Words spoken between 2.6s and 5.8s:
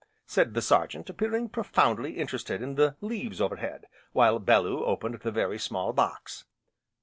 in the leaves overhead, while Bellew opened the very